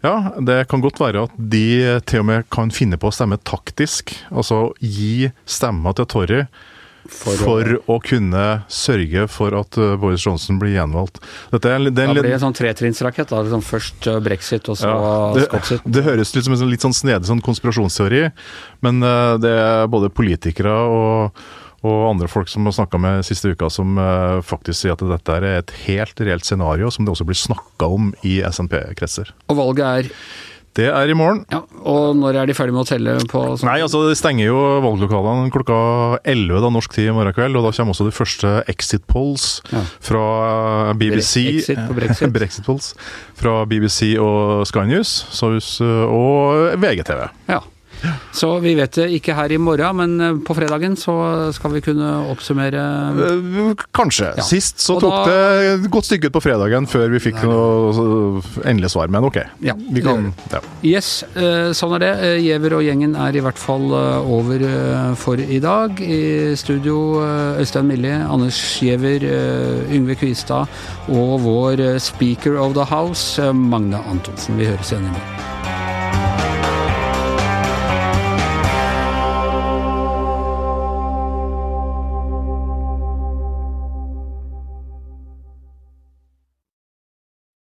ja, 0.04 0.14
det 0.40 0.64
kan 0.70 0.82
godt 0.82 1.00
være 1.00 1.26
at 1.28 1.38
de 1.52 2.00
til 2.08 2.22
og 2.22 2.28
med 2.30 2.50
kan 2.52 2.72
finne 2.74 2.98
på 3.00 3.10
å 3.10 3.14
stemme 3.14 3.40
taktisk. 3.44 4.14
Altså 4.32 4.70
gi 4.80 5.30
stemmer 5.48 5.96
til 5.98 6.08
Torry 6.10 6.44
for, 7.08 7.36
for 7.40 7.74
å, 7.74 7.80
å, 7.94 7.96
kunne 8.04 8.44
sørge 8.70 9.26
for 9.32 9.54
at 9.58 9.78
uh, 9.80 9.94
Boris 10.00 10.24
Johnson 10.26 10.60
blir 10.60 10.74
gjenvalgt. 10.76 11.20
Dette 11.52 11.72
er, 11.72 11.86
det, 11.88 12.04
er, 12.04 12.14
det 12.14 12.24
blir 12.24 12.36
en 12.36 12.42
sånn 12.42 12.56
tretrinnsrakett. 12.56 13.32
Liksom 13.32 13.64
først 13.66 14.10
uh, 14.10 14.18
brexit, 14.24 14.68
og 14.70 14.78
så 14.78 14.90
ja, 14.90 15.14
det, 15.36 15.46
Scotsit. 15.48 15.88
Det 15.88 16.04
høres 16.06 16.34
ut 16.36 16.42
som 16.44 16.56
en 16.56 16.62
sånn 16.62 16.72
litt 16.72 16.84
sånn 16.84 16.96
snedig 16.96 17.30
sånn 17.30 17.42
konspirasjonsteori, 17.44 18.28
men 18.86 19.02
uh, 19.04 19.34
det 19.40 19.54
er 19.56 19.90
både 19.92 20.12
politikere 20.12 20.76
og 20.90 21.42
og 21.80 22.10
andre 22.10 22.28
folk 22.28 22.50
som 22.52 22.68
har 22.68 22.76
snakka 22.76 23.00
med 23.00 23.24
siste 23.24 23.54
uka, 23.54 23.70
som 23.72 23.96
uh, 23.96 24.42
faktisk 24.44 24.82
sier 24.82 24.96
at 24.96 25.06
dette 25.14 25.38
er 25.38 25.48
et 25.54 25.74
helt 25.86 26.20
reelt 26.20 26.44
scenario 26.44 26.92
som 26.92 27.06
det 27.06 27.14
også 27.14 27.28
blir 27.28 27.40
snakka 27.40 27.88
om 27.88 28.12
i 28.26 28.40
SNP-kretser. 28.44 29.32
Og 29.48 29.60
valget 29.62 29.86
er? 29.88 30.14
Det 30.78 30.86
er 30.86 31.10
i 31.10 31.16
morgen. 31.18 31.40
Ja, 31.50 31.64
Og 31.82 32.14
når 32.14 32.36
er 32.38 32.46
de 32.46 32.54
ferdig 32.54 32.74
med 32.74 32.84
å 32.84 32.86
telle 32.86 33.16
på 33.30 33.40
sånn? 33.58 33.66
Nei, 33.66 33.80
altså 33.82 34.04
Det 34.06 34.14
stenger 34.20 34.46
jo 34.46 34.58
valglokalene 34.84 35.50
klokka 35.50 35.78
11 36.22 36.62
da, 36.62 36.70
norsk 36.70 36.94
tid 36.94 37.10
i 37.10 37.14
morgen 37.16 37.34
kveld. 37.34 37.58
Og 37.58 37.66
da 37.66 37.72
kommer 37.74 37.96
også 37.96 38.06
de 38.06 38.14
første 38.14 38.52
exit 38.70 39.02
polls 39.10 39.48
ja. 39.72 39.82
fra 40.06 40.22
BBC. 41.00 41.42
Exit 41.56 41.82
på 41.88 41.98
brexit. 41.98 42.30
brexit 42.38 42.68
polls. 42.68 42.92
Fra 43.40 43.64
BBC 43.66 44.14
og 44.22 44.62
Sky 44.70 44.86
News 44.92 45.16
og 45.42 46.78
VGTV. 46.78 47.26
Ja. 47.50 47.64
Så 48.32 48.50
vi 48.62 48.74
vet 48.78 48.94
det 48.96 49.08
ikke 49.16 49.34
her 49.36 49.52
i 49.52 49.58
morgen, 49.60 49.96
men 49.98 50.14
eh, 50.24 50.38
på 50.46 50.54
fredagen 50.56 50.96
så 50.98 51.14
skal 51.54 51.74
vi 51.74 51.82
kunne 51.84 52.08
oppsummere 52.30 52.84
eh, 53.26 53.84
Kanskje. 53.96 54.32
Ja. 54.38 54.46
Sist 54.46 54.80
så 54.82 54.98
tok 55.02 55.12
da, 55.12 55.22
det 55.28 55.70
et 55.74 55.88
godt 55.92 56.08
stykke 56.08 56.30
ut 56.30 56.36
på 56.36 56.42
fredagen 56.44 56.88
før 56.90 57.10
vi 57.12 57.22
fikk 57.22 57.42
noe 57.44 58.40
endelig 58.64 58.92
svar, 58.94 59.10
men 59.12 59.26
ok. 59.28 59.40
Ja, 59.66 59.76
vi 59.76 60.04
kan, 60.04 60.30
ja. 60.52 60.62
Yes, 60.86 61.10
eh, 61.34 61.72
sånn 61.76 61.96
er 61.98 62.04
det. 62.04 62.12
Giæver 62.44 62.78
og 62.78 62.84
gjengen 62.86 63.16
er 63.18 63.36
i 63.36 63.44
hvert 63.44 63.60
fall 63.60 63.90
over 63.92 64.64
for 65.20 65.40
i 65.40 65.60
dag. 65.62 66.00
I 66.00 66.56
studio 66.58 67.20
Øystein 67.60 67.90
Millie, 67.90 68.16
Anders 68.24 68.58
Giæver, 68.80 69.26
Yngve 69.90 70.16
Kvistad 70.20 70.70
og 71.10 71.40
vår 71.44 71.84
speaker 72.02 72.58
of 72.60 72.76
the 72.78 72.86
house, 72.86 73.40
Magne 73.52 74.00
Antonsen. 74.10 74.58
Vi 74.60 74.70
høres 74.70 74.92
igjen 74.92 75.10
i 75.10 75.14
morgen. 75.14 75.59